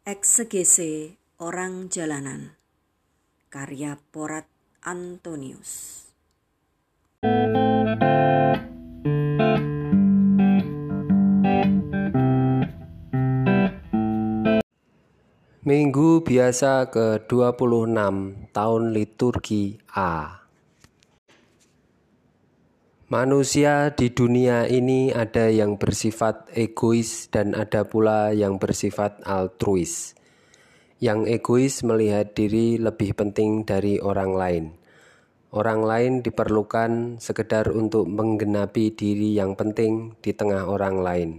[0.00, 2.56] Eksegese Orang Jalanan
[3.52, 4.48] Karya Porat
[4.80, 6.08] Antonius
[15.68, 20.39] Minggu biasa ke-26 tahun liturgi A.
[23.10, 30.14] Manusia di dunia ini ada yang bersifat egois dan ada pula yang bersifat altruis.
[31.02, 34.64] Yang egois melihat diri lebih penting dari orang lain.
[35.50, 41.30] Orang lain diperlukan sekedar untuk menggenapi diri yang penting di tengah orang lain.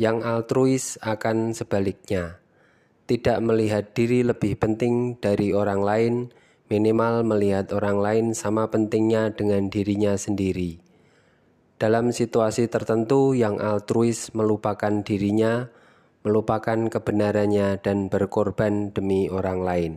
[0.00, 2.40] Yang altruis akan sebaliknya
[3.04, 6.14] tidak melihat diri lebih penting dari orang lain,
[6.74, 10.82] minimal melihat orang lain sama pentingnya dengan dirinya sendiri.
[11.78, 15.70] Dalam situasi tertentu, yang altruis melupakan dirinya,
[16.26, 19.92] melupakan kebenarannya, dan berkorban demi orang lain.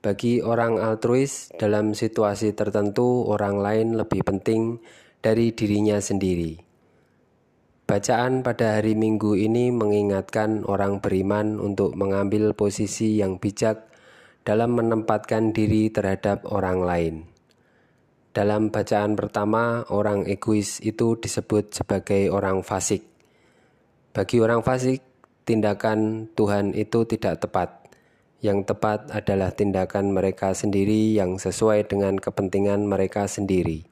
[0.00, 4.80] Bagi orang altruis, dalam situasi tertentu, orang lain lebih penting
[5.20, 6.60] dari dirinya sendiri.
[7.84, 13.93] Bacaan pada hari Minggu ini mengingatkan orang beriman untuk mengambil posisi yang bijak
[14.44, 17.14] dalam menempatkan diri terhadap orang lain.
[18.36, 23.00] Dalam bacaan pertama, orang egois itu disebut sebagai orang fasik.
[24.12, 25.00] Bagi orang fasik,
[25.48, 27.88] tindakan Tuhan itu tidak tepat.
[28.44, 33.88] Yang tepat adalah tindakan mereka sendiri yang sesuai dengan kepentingan mereka sendiri.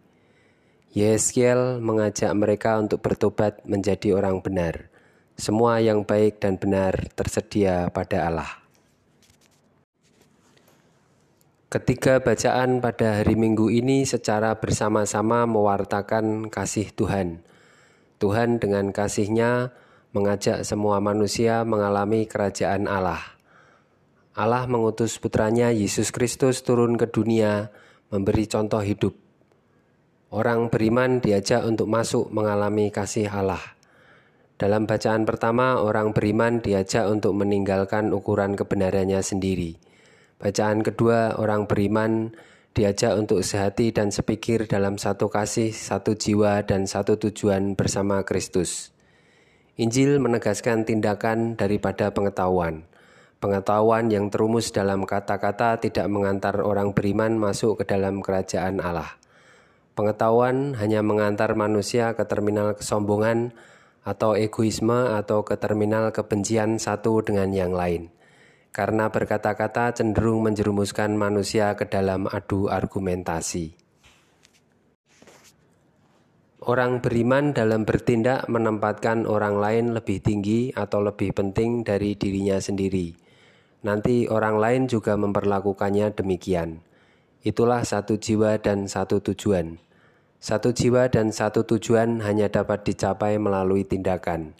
[0.92, 4.92] Yeskiel mengajak mereka untuk bertobat menjadi orang benar.
[5.40, 8.61] Semua yang baik dan benar tersedia pada Allah.
[11.72, 17.40] Ketiga bacaan pada hari Minggu ini secara bersama-sama mewartakan kasih Tuhan.
[18.20, 19.72] Tuhan dengan kasihnya
[20.12, 23.24] mengajak semua manusia mengalami kerajaan Allah.
[24.36, 27.72] Allah mengutus putranya Yesus Kristus turun ke dunia
[28.12, 29.16] memberi contoh hidup
[30.28, 33.64] Orang beriman diajak untuk masuk mengalami kasih Allah.
[34.60, 39.91] Dalam bacaan pertama, orang beriman diajak untuk meninggalkan ukuran kebenarannya sendiri.
[40.42, 42.34] Bacaan kedua, orang beriman
[42.74, 48.90] diajak untuk sehati dan sepikir dalam satu kasih, satu jiwa, dan satu tujuan bersama Kristus.
[49.78, 52.90] Injil menegaskan tindakan daripada pengetahuan.
[53.38, 59.18] Pengetahuan yang terumus dalam kata-kata tidak mengantar orang beriman masuk ke dalam kerajaan Allah.
[59.98, 63.56] Pengetahuan hanya mengantar manusia ke terminal kesombongan
[64.04, 68.11] atau egoisme atau ke terminal kebencian satu dengan yang lain.
[68.72, 73.76] Karena berkata-kata cenderung menjerumuskan manusia ke dalam adu argumentasi.
[76.62, 83.12] Orang beriman dalam bertindak menempatkan orang lain lebih tinggi atau lebih penting dari dirinya sendiri.
[83.82, 86.80] Nanti orang lain juga memperlakukannya demikian.
[87.42, 89.82] Itulah satu jiwa dan satu tujuan.
[90.38, 94.54] Satu jiwa dan satu tujuan hanya dapat dicapai melalui tindakan.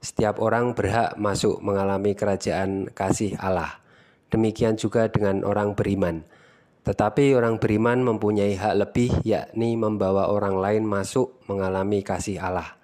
[0.00, 3.80] Setiap orang berhak masuk mengalami kerajaan kasih Allah.
[4.32, 6.24] Demikian juga dengan orang beriman.
[6.82, 12.80] Tetapi orang beriman mempunyai hak lebih, yakni membawa orang lain masuk mengalami kasih Allah.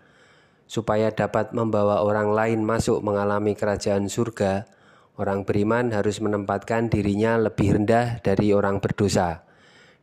[0.68, 4.68] Supaya dapat membawa orang lain masuk mengalami kerajaan surga,
[5.16, 9.48] Orang beriman harus menempatkan dirinya lebih rendah dari orang berdosa.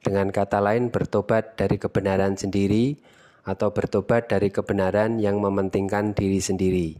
[0.01, 2.97] Dengan kata lain, bertobat dari kebenaran sendiri
[3.45, 6.97] atau bertobat dari kebenaran yang mementingkan diri sendiri.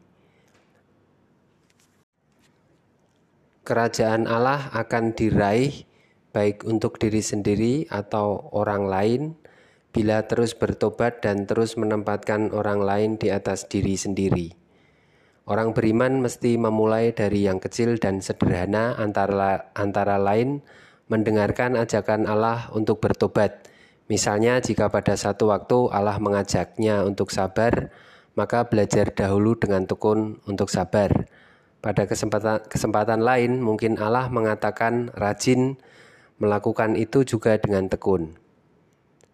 [3.64, 5.88] Kerajaan Allah akan diraih
[6.36, 9.22] baik untuk diri sendiri atau orang lain
[9.96, 14.52] bila terus bertobat dan terus menempatkan orang lain di atas diri sendiri.
[15.48, 20.60] Orang beriman mesti memulai dari yang kecil dan sederhana antara, antara lain
[21.08, 23.72] mendengarkan ajakan Allah untuk bertobat.
[24.12, 27.96] Misalnya jika pada satu waktu Allah mengajaknya untuk sabar,
[28.36, 31.32] maka belajar dahulu dengan tekun untuk sabar.
[31.84, 35.76] Pada kesempatan, kesempatan lain mungkin Allah mengatakan rajin
[36.40, 38.40] melakukan itu juga dengan tekun.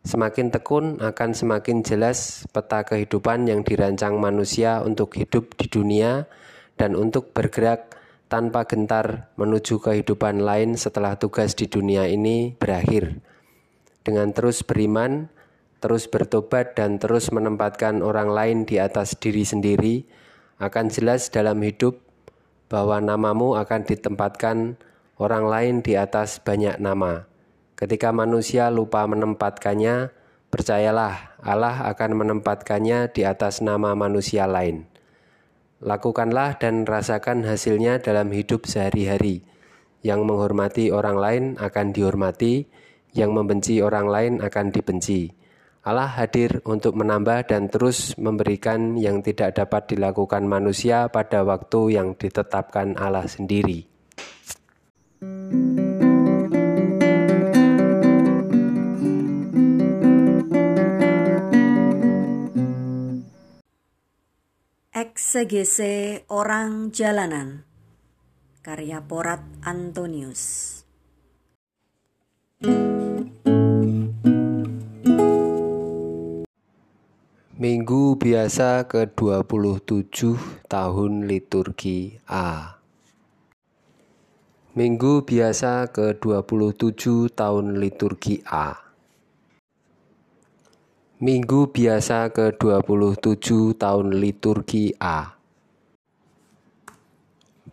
[0.01, 6.25] Semakin tekun akan semakin jelas peta kehidupan yang dirancang manusia untuk hidup di dunia
[6.74, 8.01] dan untuk bergerak
[8.33, 13.21] tanpa gentar menuju kehidupan lain setelah tugas di dunia ini berakhir.
[14.01, 15.29] Dengan terus beriman,
[15.85, 20.01] terus bertobat dan terus menempatkan orang lain di atas diri sendiri,
[20.57, 22.08] akan jelas dalam hidup
[22.69, 24.77] bahwa namamu akan ditempatkan
[25.18, 27.25] orang lain di atas banyak nama.
[27.75, 30.13] Ketika manusia lupa menempatkannya,
[30.54, 34.86] percayalah Allah akan menempatkannya di atas nama manusia lain.
[35.80, 39.48] Lakukanlah dan rasakan hasilnya dalam hidup sehari-hari.
[40.04, 42.68] Yang menghormati orang lain akan dihormati,
[43.15, 45.38] yang membenci orang lain akan dibenci.
[45.89, 52.13] Allah hadir untuk menambah dan terus memberikan yang tidak dapat dilakukan manusia pada waktu yang
[52.13, 53.89] ditetapkan Allah sendiri.
[64.94, 67.65] Eksegese Orang Jalanan
[68.62, 70.69] Karya Porat Antonius
[77.59, 80.15] Minggu biasa ke-27
[80.71, 82.79] tahun liturgi A.
[84.79, 88.79] Minggu biasa ke-27 tahun liturgi A.
[91.19, 95.35] Minggu biasa ke-27 tahun liturgi A.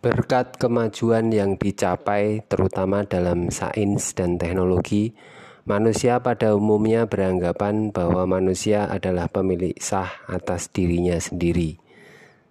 [0.03, 5.15] Berkat kemajuan yang dicapai terutama dalam sains dan teknologi,
[5.67, 11.75] Manusia pada umumnya beranggapan bahwa manusia adalah pemilik sah atas dirinya sendiri.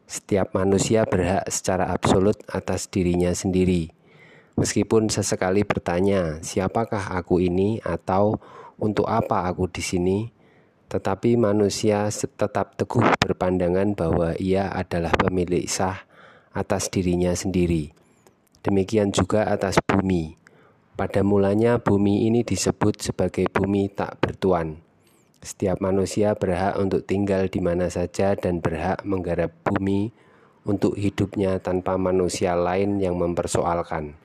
[0.05, 3.89] Setiap manusia berhak secara absolut atas dirinya sendiri.
[4.61, 8.37] Meskipun sesekali bertanya, "Siapakah aku ini?" atau
[8.77, 10.19] "Untuk apa aku di sini?"
[10.93, 16.05] tetapi manusia tetap teguh berpandangan bahwa ia adalah pemilik sah
[16.53, 17.97] atas dirinya sendiri.
[18.61, 20.46] Demikian juga atas bumi
[20.97, 24.81] pada mulanya bumi ini disebut sebagai bumi tak bertuan.
[25.45, 30.09] Setiap manusia berhak untuk tinggal di mana saja dan berhak menggarap bumi
[30.65, 34.17] untuk hidupnya tanpa manusia lain yang mempersoalkan.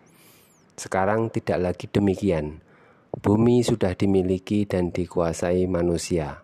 [0.80, 2.64] Sekarang tidak lagi demikian.
[3.12, 6.40] Bumi sudah dimiliki dan dikuasai manusia.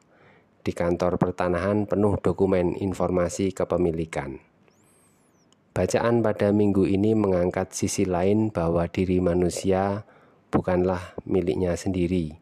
[0.59, 4.43] Di kantor pertanahan penuh dokumen informasi kepemilikan.
[5.71, 10.03] Bacaan pada minggu ini mengangkat sisi lain bahwa diri manusia
[10.51, 12.37] bukanlah miliknya sendiri.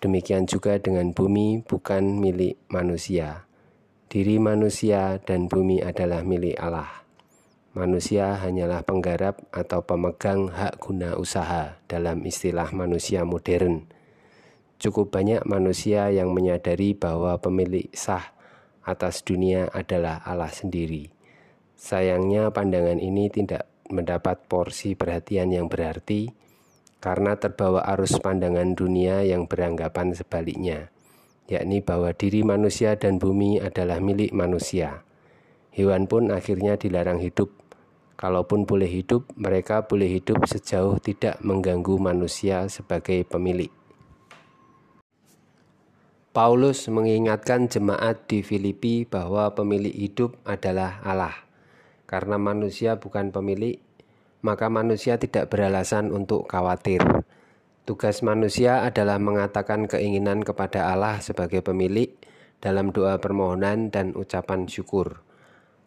[0.00, 3.44] Demikian juga dengan bumi bukan milik manusia.
[4.08, 6.88] Diri manusia dan bumi adalah milik Allah.
[7.70, 13.86] Manusia hanyalah penggarap atau pemegang hak guna usaha dalam istilah manusia modern.
[14.80, 18.34] Cukup banyak manusia yang menyadari bahwa pemilik sah
[18.82, 21.12] atas dunia adalah Allah sendiri.
[21.76, 26.39] Sayangnya pandangan ini tidak mendapat porsi perhatian yang berarti
[27.00, 30.92] karena terbawa arus pandangan dunia yang beranggapan sebaliknya,
[31.48, 35.02] yakni bahwa diri manusia dan bumi adalah milik manusia.
[35.72, 37.56] Hewan pun akhirnya dilarang hidup.
[38.20, 43.72] Kalaupun boleh hidup, mereka boleh hidup sejauh tidak mengganggu manusia sebagai pemilik.
[46.30, 51.34] Paulus mengingatkan jemaat di Filipi bahwa pemilik hidup adalah Allah.
[52.06, 53.80] Karena manusia bukan pemilik,
[54.40, 57.04] maka manusia tidak beralasan untuk khawatir.
[57.84, 62.12] Tugas manusia adalah mengatakan keinginan kepada Allah sebagai pemilik
[62.60, 65.24] dalam doa permohonan dan ucapan syukur.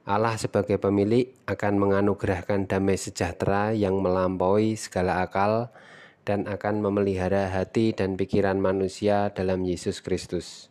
[0.04, 5.72] Allah sebagai pemilik akan menganugerahkan damai sejahtera yang melampaui segala akal
[6.28, 10.68] dan akan memelihara hati dan pikiran manusia dalam Yesus Kristus.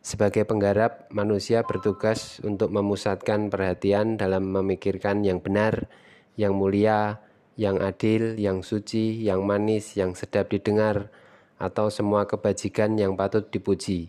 [0.00, 5.90] Sebagai penggarap, manusia bertugas untuk memusatkan perhatian dalam memikirkan yang benar,
[6.38, 7.22] yang mulia,
[7.60, 11.12] yang adil, yang suci, yang manis, yang sedap didengar,
[11.60, 14.08] atau semua kebajikan yang patut dipuji.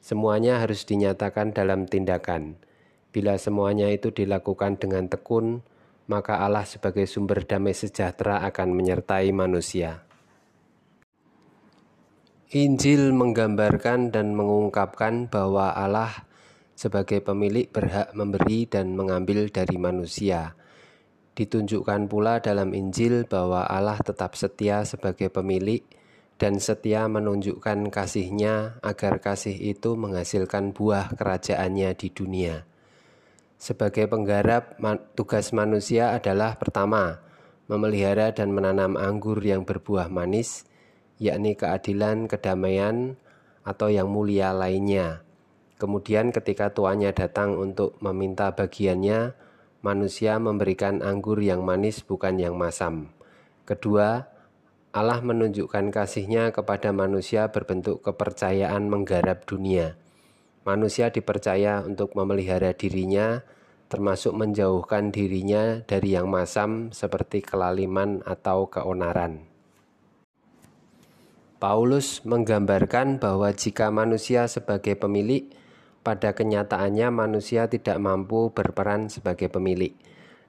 [0.00, 2.56] Semuanya harus dinyatakan dalam tindakan.
[3.12, 5.60] Bila semuanya itu dilakukan dengan tekun,
[6.08, 10.06] maka Allah sebagai sumber damai sejahtera akan menyertai manusia.
[12.54, 16.24] Injil menggambarkan dan mengungkapkan bahwa Allah
[16.78, 20.54] sebagai pemilik berhak memberi dan mengambil dari manusia
[21.36, 25.84] Ditunjukkan pula dalam Injil bahwa Allah tetap setia sebagai pemilik
[26.40, 32.64] dan setia menunjukkan kasihnya agar kasih itu menghasilkan buah kerajaannya di dunia.
[33.60, 34.80] Sebagai penggarap,
[35.12, 37.20] tugas manusia adalah pertama,
[37.68, 40.64] memelihara dan menanam anggur yang berbuah manis,
[41.20, 43.16] yakni keadilan, kedamaian,
[43.60, 45.24] atau yang mulia lainnya.
[45.76, 49.36] Kemudian ketika tuannya datang untuk meminta bagiannya,
[49.84, 53.12] manusia memberikan anggur yang manis bukan yang masam.
[53.66, 54.30] Kedua,
[54.96, 60.00] Allah menunjukkan kasihnya kepada manusia berbentuk kepercayaan menggarap dunia.
[60.64, 63.44] Manusia dipercaya untuk memelihara dirinya,
[63.92, 69.46] termasuk menjauhkan dirinya dari yang masam seperti kelaliman atau keonaran.
[71.56, 75.48] Paulus menggambarkan bahwa jika manusia sebagai pemilik
[76.06, 79.90] pada kenyataannya manusia tidak mampu berperan sebagai pemilik.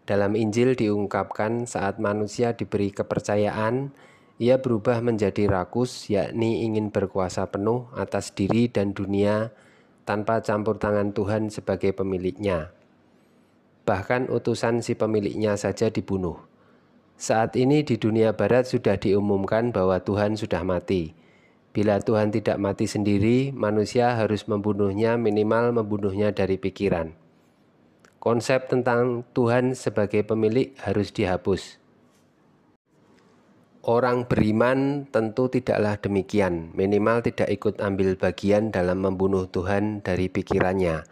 [0.06, 3.90] Dalam Injil diungkapkan saat manusia diberi kepercayaan,
[4.38, 9.50] ia berubah menjadi rakus, yakni ingin berkuasa penuh atas diri dan dunia
[10.06, 12.70] tanpa campur tangan Tuhan sebagai pemiliknya.
[13.90, 16.38] Bahkan utusan si pemiliknya saja dibunuh.
[17.18, 21.18] Saat ini di dunia barat sudah diumumkan bahwa Tuhan sudah mati.
[21.78, 27.28] Bila Tuhan tidak mati sendiri, manusia harus membunuhnya minimal membunuhnya dari pikiran
[28.28, 31.80] konsep tentang Tuhan sebagai pemilik harus dihapus.
[33.88, 41.08] Orang beriman tentu tidaklah demikian, minimal tidak ikut ambil bagian dalam membunuh Tuhan dari pikirannya.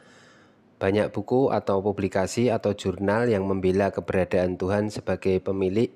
[0.76, 5.88] Banyak buku atau publikasi atau jurnal yang membela keberadaan Tuhan sebagai pemilik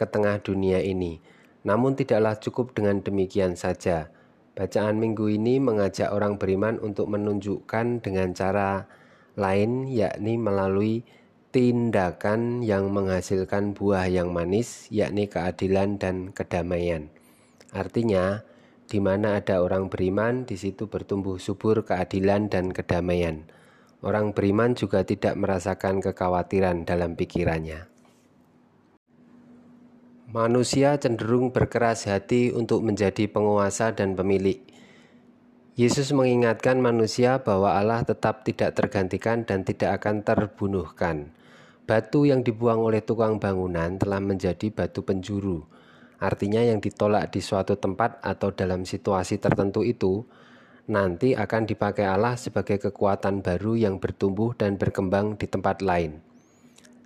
[0.00, 1.20] ke tengah dunia ini.
[1.66, 4.10] Namun tidaklah cukup dengan demikian saja.
[4.58, 8.90] Bacaan minggu ini mengajak orang beriman untuk menunjukkan dengan cara
[9.38, 11.06] lain yakni melalui
[11.54, 17.08] tindakan yang menghasilkan buah yang manis yakni keadilan dan kedamaian.
[17.70, 18.42] Artinya,
[18.88, 23.44] di mana ada orang beriman, di situ bertumbuh subur keadilan dan kedamaian.
[24.00, 27.97] Orang beriman juga tidak merasakan kekhawatiran dalam pikirannya.
[30.28, 34.60] Manusia cenderung berkeras hati untuk menjadi penguasa dan pemilik.
[35.72, 41.32] Yesus mengingatkan manusia bahwa Allah tetap tidak tergantikan dan tidak akan terbunuhkan.
[41.88, 45.64] Batu yang dibuang oleh tukang bangunan telah menjadi batu penjuru.
[46.20, 50.28] Artinya yang ditolak di suatu tempat atau dalam situasi tertentu itu
[50.92, 56.20] nanti akan dipakai Allah sebagai kekuatan baru yang bertumbuh dan berkembang di tempat lain.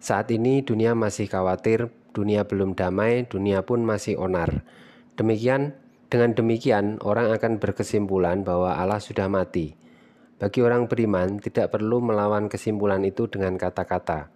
[0.02, 4.62] Saat ini dunia masih khawatir, dunia belum damai, dunia pun masih onar.
[5.16, 5.76] Demikian
[6.12, 9.72] dengan demikian, orang akan berkesimpulan bahwa Allah sudah mati.
[10.36, 14.28] Bagi orang beriman, tidak perlu melawan kesimpulan itu dengan kata-kata.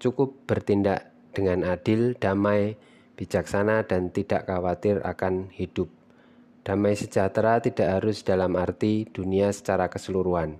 [0.00, 2.80] Cukup bertindak dengan adil, damai,
[3.20, 5.92] bijaksana, dan tidak khawatir akan hidup.
[6.64, 10.56] Damai sejahtera tidak harus dalam arti dunia secara keseluruhan.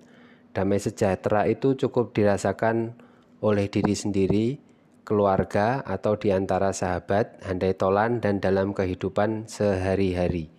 [0.52, 2.92] Damai sejahtera itu cukup dirasakan
[3.40, 4.46] oleh diri sendiri,
[5.08, 10.52] keluarga, atau di antara sahabat, handai tolan, dan dalam kehidupan sehari-hari.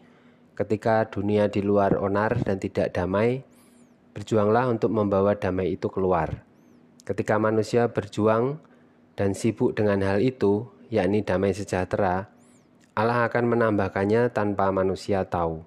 [0.57, 3.45] Ketika dunia di luar onar dan tidak damai,
[4.17, 6.41] berjuanglah untuk membawa damai itu keluar.
[7.05, 8.57] Ketika manusia berjuang
[9.13, 12.33] dan sibuk dengan hal itu, yakni damai sejahtera,
[12.97, 15.61] Allah akan menambahkannya tanpa manusia tahu.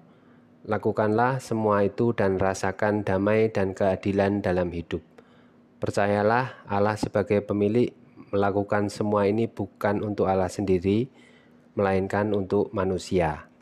[0.67, 5.01] Lakukanlah semua itu dan rasakan damai dan keadilan dalam hidup.
[5.81, 8.02] Percayalah, Allah sebagai pemilik
[8.33, 11.05] melakukan semua ini bukan untuk Allah sendiri,
[11.77, 13.52] melainkan untuk manusia.